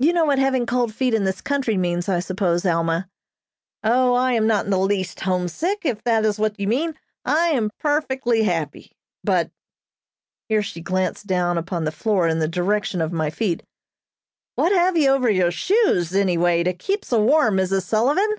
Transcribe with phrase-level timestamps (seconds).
[0.00, 3.08] "You know what having cold feet in this country means, I suppose, Alma?"
[3.84, 6.98] "O, I am not in the least homesick, if that is what you mean.
[7.24, 8.90] I am perfectly happy;
[9.22, 9.52] but"
[10.48, 13.62] (here she glanced down upon the floor in the direction of my feet)
[14.56, 17.82] "what have you over your shoes, any way, to keep so warm, Mrs.
[17.84, 18.34] Sullivan?"